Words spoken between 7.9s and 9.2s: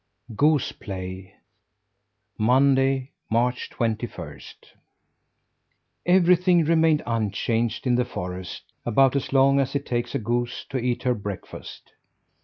the forest about